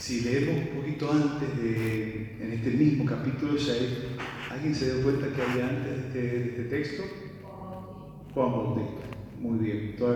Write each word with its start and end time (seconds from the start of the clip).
Si 0.00 0.22
leemos 0.22 0.56
un 0.56 0.80
poquito 0.80 1.12
antes, 1.12 1.62
de, 1.62 2.36
en 2.40 2.52
este 2.54 2.70
mismo 2.70 3.04
capítulo 3.04 3.58
6, 3.58 3.76
¿alguien 4.50 4.74
se 4.74 4.94
dio 4.94 5.04
cuenta 5.04 5.26
que 5.28 5.42
había 5.42 5.68
antes 5.68 5.84
de 5.84 5.98
este, 5.98 6.18
de 6.18 6.48
este 6.48 6.62
texto? 6.64 7.02
Juan 8.32 8.50
Bautista. 8.50 9.02
Muy 9.38 9.58
bien, 9.58 9.96
todo 9.98 10.14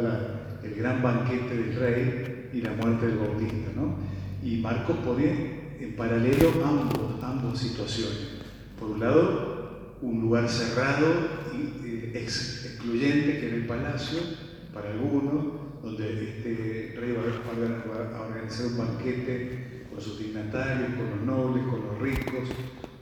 el 0.63 0.75
gran 0.75 1.03
banquete 1.03 1.55
del 1.55 1.77
rey 1.77 2.51
y 2.55 2.63
la 2.63 2.73
muerte 2.73 3.09
del 3.09 3.19
Bautista. 3.19 3.73
¿no? 3.77 3.97
Y 4.43 4.57
Marcos 4.57 4.97
pone 5.05 5.77
en 5.79 5.95
paralelo 5.97 6.51
ambos, 6.65 7.23
ambas 7.23 7.59
situaciones. 7.59 8.41
Por 8.81 8.93
un 8.93 9.01
lado, 9.01 9.99
un 10.01 10.23
lugar 10.23 10.49
cerrado 10.49 11.07
y 11.53 11.87
eh, 11.87 12.13
excluyente 12.15 13.39
que 13.39 13.49
era 13.49 13.57
el 13.57 13.67
palacio 13.67 14.19
para 14.73 14.93
algunos, 14.93 15.45
donde 15.83 16.39
este 16.39 16.97
rey 16.99 17.13
va 17.13 18.17
a 18.17 18.23
organizar 18.23 18.67
un 18.69 18.79
banquete 18.79 19.74
con 19.95 20.03
sus 20.03 20.19
dignatarios, 20.19 20.95
con 20.95 21.11
los 21.11 21.21
nobles, 21.21 21.65
con 21.67 21.87
los 21.87 21.99
ricos, 22.01 22.49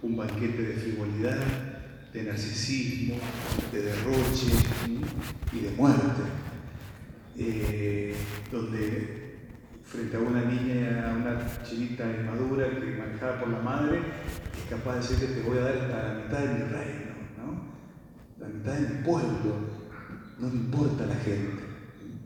un 0.02 0.16
banquete 0.16 0.62
de 0.62 0.74
frivolidad, 0.74 1.38
de 2.12 2.22
narcisismo, 2.24 3.14
de 3.72 3.82
derroche 3.82 4.52
y 5.52 5.60
de 5.60 5.70
muerte, 5.70 6.22
eh, 7.38 8.14
donde 8.50 9.22
frente 9.84 10.16
a 10.16 10.20
una 10.20 10.44
niña, 10.44 11.10
a 11.10 11.16
una 11.16 11.62
chinita 11.64 12.04
inmadura 12.10 12.68
que 12.68 12.96
manejada 12.98 13.40
por 13.40 13.48
la 13.48 13.60
madre, 13.60 13.98
es 13.98 14.68
capaz 14.68 14.96
de 14.96 15.00
decir 15.00 15.18
que 15.20 15.34
te 15.34 15.48
voy 15.48 15.58
a 15.58 15.62
dar 15.62 15.76
hasta 15.78 16.08
la 16.08 16.14
mitad 16.14 16.38
de 16.40 16.48
mi 16.48 16.70
reino, 16.70 17.12
¿no? 17.38 18.38
la 18.38 18.48
mitad 18.48 18.72
de 18.74 18.94
mi 18.94 19.02
pueblo, 19.02 19.56
no 20.38 20.48
me 20.48 20.54
importa 20.56 21.06
la 21.06 21.16
gente. 21.16 21.62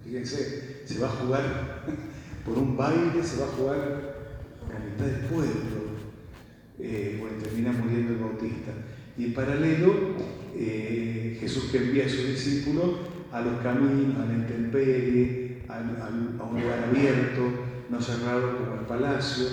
Fíjense, 0.02 0.86
se 0.86 0.98
va 0.98 1.06
a 1.06 1.10
jugar 1.10 1.84
por 2.44 2.58
un 2.58 2.76
baile, 2.76 3.22
se 3.22 3.40
va 3.40 3.46
a 3.46 3.50
jugar 3.50 4.15
la 4.78 5.06
del 5.06 5.20
pueblo. 5.26 5.96
Eh, 6.78 7.16
bueno, 7.18 7.36
termina 7.42 7.72
muriendo 7.72 8.12
el 8.12 8.18
bautista. 8.18 8.72
Y 9.16 9.26
en 9.26 9.34
paralelo, 9.34 9.94
eh, 10.54 11.36
Jesús 11.40 11.70
que 11.70 11.78
envía 11.78 12.06
a 12.06 12.08
sus 12.08 12.26
discípulos 12.26 12.96
a 13.32 13.40
los 13.40 13.60
caminos, 13.60 14.18
a 14.18 14.26
la 14.26 14.34
intemperie, 14.34 15.62
a, 15.68 15.78
un 15.78 16.60
lugar 16.60 16.84
abierto, 16.88 17.42
no 17.90 18.00
cerrado 18.00 18.56
como 18.58 18.80
el 18.80 18.86
palacio, 18.86 19.46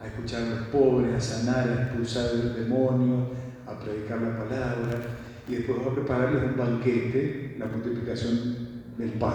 a 0.00 0.06
escuchar 0.06 0.42
a 0.42 0.50
los 0.50 0.68
pobres, 0.68 1.14
a 1.14 1.20
sanar, 1.20 1.68
a 1.68 1.82
expulsar 1.82 2.30
el 2.34 2.54
demonio, 2.54 3.30
a 3.66 3.78
predicar 3.78 4.22
la 4.22 4.38
palabra, 4.38 5.00
y 5.48 5.56
después 5.56 5.78
va 5.78 5.92
a 5.92 5.94
prepararles 5.94 6.44
un 6.44 6.56
banquete, 6.56 7.56
la 7.58 7.66
multiplicación 7.66 8.56
del 8.96 9.10
pan, 9.12 9.32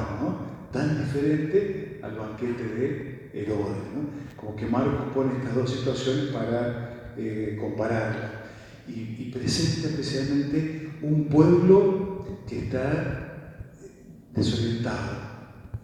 tan 0.72 1.04
diferente 1.04 1.83
al 2.04 2.16
banquete 2.16 2.64
de 2.64 3.30
Herodes. 3.34 3.78
¿no? 3.96 4.36
Como 4.36 4.56
que 4.56 4.66
Marcos 4.66 5.14
pone 5.14 5.38
estas 5.38 5.56
dos 5.56 5.72
situaciones 5.72 6.26
para 6.26 7.14
eh, 7.18 7.58
compararlas 7.60 8.32
y, 8.88 9.32
presenta 9.34 9.88
especialmente 9.88 10.92
un 11.02 11.26
pueblo 11.26 12.28
que 12.48 12.60
está 12.60 13.56
desorientado, 14.36 15.18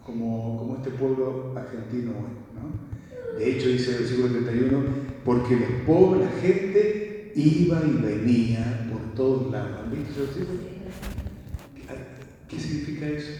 como, 0.04 0.58
como 0.58 0.76
este 0.76 0.90
pueblo 0.90 1.54
argentino 1.56 2.12
hoy. 2.12 2.40
De 3.38 3.50
hecho, 3.50 3.68
dice 3.68 3.92
el 3.92 3.98
versículo 4.00 4.28
31, 4.28 4.84
porque 5.24 5.56
los 5.56 5.70
pobres, 5.86 6.26
la 6.26 6.40
gente 6.40 7.32
iba 7.34 7.82
y 7.86 8.02
venía 8.02 8.88
por 8.90 9.14
todos 9.14 9.50
lados. 9.50 9.78
¿Han 9.82 9.90
visto? 9.90 10.20
¿Qué 12.48 12.58
significa 12.60 13.06
eso? 13.08 13.30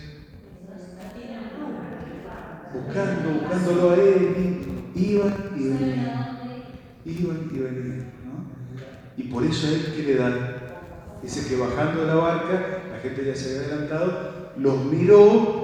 Buscando, 2.72 3.40
buscándolo 3.40 3.90
a 3.90 3.94
él, 3.96 4.60
iban 4.94 5.34
y 5.56 5.62
venían. 5.68 6.38
Iban 7.04 7.50
y 7.52 7.58
venían. 7.58 8.12
Y 9.16 9.22
por 9.24 9.44
eso 9.44 9.66
a 9.66 9.70
él 9.70 9.92
que 9.96 10.02
le 10.02 10.14
dan. 10.16 10.38
Dice 11.22 11.48
que 11.48 11.60
bajando 11.60 12.02
de 12.02 12.06
la 12.06 12.14
barca, 12.14 12.82
la 12.90 12.98
gente 13.00 13.24
ya 13.24 13.34
se 13.34 13.58
había 13.58 13.68
adelantado, 13.68 14.52
los 14.56 14.84
miró. 14.86 15.60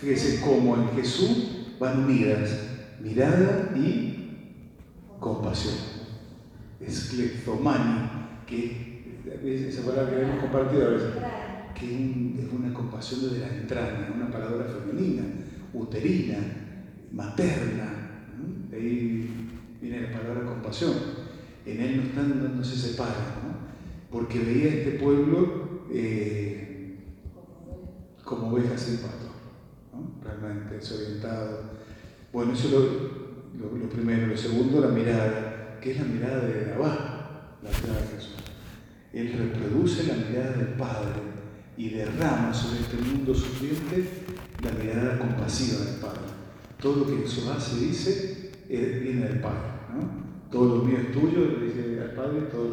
Fíjese 0.00 0.40
cómo 0.40 0.76
en 0.76 0.88
Jesús 0.96 1.76
van 1.78 2.04
unidas 2.04 2.68
mirada 3.00 3.72
y 3.76 4.18
compasión. 5.20 5.74
Es 6.80 7.10
cleptomani, 7.10 8.10
que 8.46 9.18
esa 9.44 9.82
palabra 9.82 10.16
que 10.16 10.22
hemos 10.22 10.40
compartido 10.40 10.86
a 10.86 10.90
veces, 10.90 11.10
que 11.74 11.86
es 11.86 12.52
una 12.52 12.72
compasión 12.72 13.22
desde 13.22 13.40
la 13.40 13.48
entraña, 13.48 14.12
una 14.14 14.30
palabra 14.30 14.66
femenina, 14.66 15.22
uterina, 15.72 16.38
materna. 17.12 17.94
Ahí 18.72 19.30
viene 19.80 20.02
la 20.02 20.18
palabra 20.18 20.44
compasión 20.44 20.92
en 21.68 21.80
él 21.82 21.96
no, 21.96 22.02
están, 22.04 22.56
no 22.56 22.64
se 22.64 22.76
separan, 22.76 23.14
¿no? 23.42 23.68
porque 24.10 24.38
veía 24.38 24.66
a 24.66 24.74
este 24.74 24.90
pueblo 24.92 25.86
eh, 25.92 26.96
como 28.24 28.48
ovejas 28.48 28.80
sin 28.80 28.98
pato, 28.98 29.30
¿no? 29.92 30.22
realmente 30.22 30.76
desorientado. 30.76 31.78
Bueno, 32.32 32.52
eso 32.52 32.68
es 32.68 32.72
lo, 33.60 33.88
primero. 33.90 34.28
Lo 34.28 34.36
segundo, 34.36 34.80
la 34.80 34.88
mirada, 34.88 35.78
que 35.80 35.92
es 35.92 35.98
la 35.98 36.04
mirada 36.04 36.40
de 36.40 36.72
abajo, 36.72 37.58
la 37.62 37.70
mirada 37.70 38.00
de 38.00 38.16
Jesús. 38.16 38.34
Él 39.12 39.32
reproduce 39.32 40.06
la 40.06 40.14
mirada 40.14 40.56
del 40.56 40.68
Padre 40.68 41.20
y 41.76 41.90
derrama 41.90 42.52
sobre 42.52 42.80
este 42.80 42.96
mundo 42.96 43.34
sufriente 43.34 44.08
la 44.62 44.72
mirada 44.72 45.18
compasiva 45.18 45.84
del 45.84 45.96
Padre. 45.96 46.20
Todo 46.80 46.96
lo 46.96 47.06
que 47.06 47.22
Jesús 47.22 47.46
hace, 47.48 47.76
dice, 47.80 48.50
eh, 48.68 49.00
viene 49.02 49.28
del 49.28 49.40
Padre. 49.40 49.78
¿no? 49.94 50.28
todo 50.50 50.76
lo 50.76 50.84
mío 50.84 50.98
es 50.98 51.12
tuyo, 51.12 51.58
le 51.58 51.66
dice 51.66 52.00
al 52.00 52.12
Padre, 52.12 52.42
todo 52.50 52.64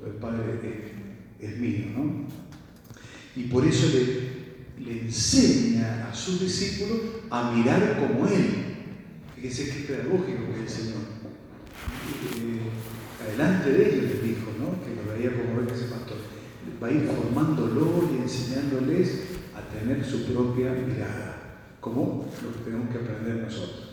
lo, 0.00 0.06
del 0.06 0.16
Padre 0.16 0.94
es, 1.40 1.58
mío. 1.58 1.86
¿no? 1.96 2.26
Y 3.36 3.44
por 3.44 3.64
eso 3.66 3.88
le, 3.92 4.84
le, 4.84 5.00
enseña 5.02 6.08
a 6.10 6.14
sus 6.14 6.40
discípulos 6.40 6.98
a 7.30 7.52
mirar 7.52 7.98
como 7.98 8.26
Él. 8.26 8.64
Fíjense 9.34 9.70
qué 9.70 9.80
pedagógico 9.80 10.52
que 10.52 10.54
es 10.54 10.60
el 10.60 10.68
Señor. 10.68 11.02
Eh, 12.36 13.28
adelante 13.28 13.70
de 13.70 13.88
ellos 13.88 14.04
les 14.04 14.22
dijo, 14.22 14.50
¿no? 14.58 14.82
que 14.82 14.94
lo 14.96 15.12
veía 15.12 15.30
como 15.36 15.66
que 15.66 15.74
ese 15.74 15.86
pastor. 15.86 16.18
Va 16.82 16.88
a 16.88 16.92
ir 16.92 17.06
formándolo 17.06 18.08
y 18.12 18.22
enseñándoles 18.22 19.37
a 19.58 19.78
tener 19.78 20.04
su 20.04 20.24
propia 20.24 20.72
mirada, 20.72 21.36
como 21.80 22.28
lo 22.42 22.52
que 22.52 22.64
tenemos 22.64 22.90
que 22.90 22.98
aprender 22.98 23.44
nosotros. 23.44 23.88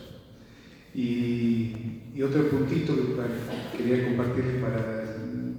Y, 0.94 1.92
otro 2.24 2.48
puntito 2.48 2.96
que 2.96 3.76
quería 3.76 4.06
compartir 4.06 4.58
para 4.60 5.04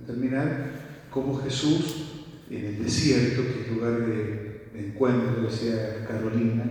terminar, 0.07 0.71
como 1.11 1.39
Jesús 1.43 2.07
en 2.49 2.65
el 2.65 2.83
desierto, 2.83 3.43
que 3.43 3.61
es 3.61 3.71
lugar 3.71 4.05
de, 4.05 4.69
encuentro, 4.73 5.43
decía 5.43 6.05
Carolina, 6.07 6.63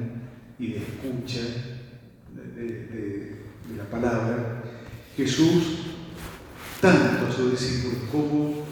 y 0.58 0.72
de 0.72 0.78
escucha 0.78 1.40
de, 2.56 3.36
la 3.76 3.84
palabra, 3.84 4.62
Jesús, 5.16 5.78
tanto 6.80 7.26
a 7.26 7.32
sus 7.32 7.52
discípulos 7.52 7.98
como 8.10 8.65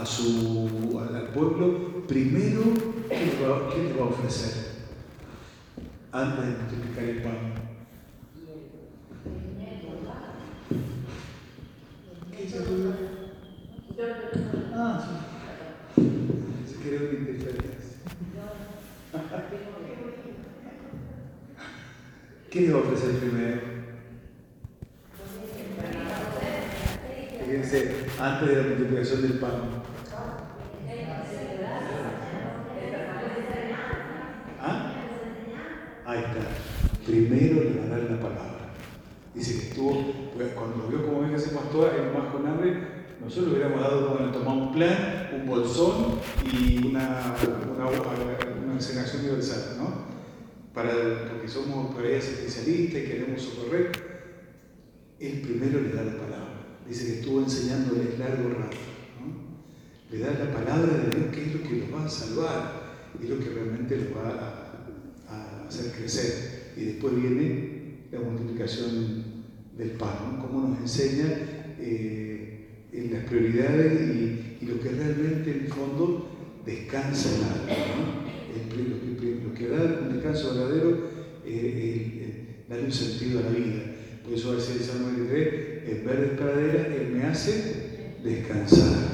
a 0.00 0.06
su, 0.06 0.98
al 0.98 1.28
pueblo, 1.28 2.06
primero, 2.06 2.62
¿qué 3.08 3.18
les 3.26 3.98
va, 3.98 4.04
a 4.04 4.08
ofrecer? 4.08 4.68
Antes 6.12 6.46
de 6.46 6.62
multiplicar 6.62 7.04
el 7.04 7.22
pan 7.22 7.68
Ah. 14.80 15.04
¿Qué 22.50 22.60
le 22.60 22.72
va 22.72 22.78
a 22.78 22.82
ofrecer 22.82 23.18
primero? 23.18 23.60
Fíjense, 27.44 28.06
antes 28.20 28.48
de 28.48 28.56
la 28.56 28.68
multiplicación 28.68 29.22
del 29.22 29.32
pan. 29.38 29.77
Ahí 36.08 36.20
está. 36.20 36.40
Primero 37.04 37.64
le 37.64 37.80
va 37.80 37.84
a 37.84 37.98
dar 37.98 38.10
la 38.10 38.18
palabra. 38.18 38.72
Dice 39.34 39.58
que 39.58 39.68
estuvo, 39.68 40.30
pues, 40.34 40.54
cuando 40.54 40.88
vio 40.88 41.04
como 41.04 41.20
venga 41.20 41.36
ese 41.36 41.50
pastor, 41.50 41.92
el 41.94 42.14
más 42.14 42.32
con 42.32 42.46
hambre, 42.46 42.78
nosotros 43.22 43.48
le 43.48 43.58
hubiéramos 43.58 43.80
dado 43.82 44.16
como 44.16 44.32
tomado 44.32 44.56
un 44.56 44.72
plan, 44.72 45.30
un 45.38 45.46
bolsón 45.46 46.18
y 46.50 46.86
una, 46.86 47.34
una, 47.74 47.88
una 48.64 48.72
enseñación 48.72 49.20
universal, 49.20 49.76
¿no? 49.76 50.06
Para, 50.72 51.28
porque 51.28 51.46
somos 51.46 51.94
por 51.94 52.02
ahí 52.02 52.14
especialistas 52.14 53.02
y 53.02 53.04
queremos 53.04 53.42
socorrer. 53.42 53.92
Él 55.20 55.42
primero 55.42 55.82
le 55.82 55.92
da 55.92 56.04
la 56.04 56.12
palabra. 56.12 56.78
Dice 56.88 57.04
que 57.04 57.20
estuvo 57.20 57.40
enseñándoles 57.40 58.18
largo 58.18 58.48
rato. 58.48 58.78
Le 60.10 60.18
da 60.20 60.30
la 60.42 60.54
palabra 60.54 60.90
de 60.90 61.10
Dios 61.10 61.34
que 61.34 61.42
es 61.42 61.54
lo 61.54 61.68
que 61.68 61.76
los 61.80 61.94
va 61.94 62.06
a 62.06 62.08
salvar 62.08 62.72
y 63.22 63.26
lo 63.26 63.38
que 63.38 63.50
realmente 63.50 63.94
los 63.94 64.16
va 64.16 64.30
a 64.30 64.67
hacer 65.68 65.92
crecer. 65.92 66.72
Y 66.76 66.84
después 66.84 67.14
viene 67.14 67.78
la 68.10 68.20
multiplicación 68.20 69.24
del 69.76 69.90
pan, 69.92 70.38
cómo 70.40 70.68
nos 70.68 70.80
enseña 70.80 71.26
eh, 71.78 72.66
en 72.92 73.12
las 73.12 73.24
prioridades 73.24 74.16
y, 74.16 74.44
lo 74.60 74.80
que 74.80 74.90
realmente 74.90 75.50
en 75.50 75.68
fondo 75.68 76.28
descansa 76.66 77.30
el 77.30 77.42
alma. 77.72 78.26
lo, 78.76 79.54
que, 79.54 79.68
da 79.68 80.00
un 80.02 80.12
descanso 80.12 80.52
verdadero 80.52 81.08
es 81.46 82.68
darle 82.68 82.84
un 82.84 82.92
sentido 82.92 83.38
a 83.38 83.42
la 83.44 83.50
vida. 83.50 83.82
Por 84.24 84.34
eso 84.34 84.56
decía 84.56 84.74
el 84.74 84.82
Salmo 84.82 85.08
93, 85.12 85.88
el 85.88 86.02
verde 86.02 86.36
pradera, 86.36 86.94
Él 86.94 87.12
me 87.14 87.24
hace 87.24 88.14
descansar. 88.22 89.08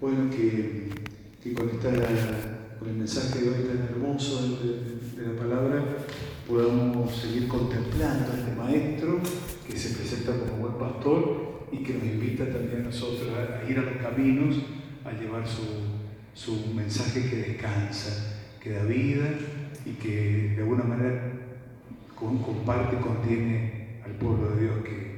Bueno, 0.00 0.30
que, 0.30 0.88
que 1.42 1.54
con, 1.54 1.68
con, 2.78 2.88
el 2.88 2.96
mensaje 2.96 3.40
de 3.40 3.48
hoy 3.48 3.64
tan 3.64 3.88
hermoso 3.88 4.58
de, 4.58 5.26
la 5.26 5.40
palabra 5.40 5.84
podamos 6.48 7.14
seguir 7.14 7.48
contemplando 7.48 8.32
a 8.32 8.36
este 8.36 8.54
maestro 8.54 9.20
que 9.66 9.78
se 9.78 9.96
presenta 9.96 10.32
como 10.38 10.68
buen 10.68 10.74
pastor 10.74 11.66
y 11.72 11.78
que 11.78 11.94
nos 11.94 12.04
invita 12.04 12.44
también 12.44 12.82
a 12.82 12.84
nosotros 12.84 13.30
a, 13.30 13.68
ir 13.70 13.78
a 13.78 13.82
los 13.82 13.96
caminos, 13.96 14.56
a 15.04 15.12
llevar 15.12 15.46
su, 15.46 15.62
su 16.34 16.74
mensaje 16.74 17.28
que 17.28 17.36
descansa, 17.36 18.42
que 18.60 18.70
da 18.70 18.84
vida 18.84 19.26
y 19.86 19.92
que 19.92 20.54
de 20.56 20.62
alguna 20.62 20.84
manera 20.84 21.32
comparte, 22.14 22.96
contiene 22.98 24.00
al 24.04 24.12
pueblo 24.12 24.50
de 24.50 24.62
Dios 24.62 24.84
que, 24.84 25.14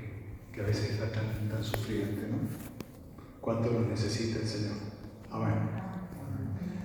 que 0.53 0.61
a 0.61 0.65
veces 0.65 0.91
está 0.91 1.11
tan, 1.11 1.49
tan 1.49 1.63
sufriente, 1.63 2.23
¿no? 2.31 2.39
¿Cuánto 3.41 3.71
lo 3.71 3.81
necesita 3.83 4.41
el 4.41 4.47
Señor? 4.47 4.77
Amén. 5.31 5.76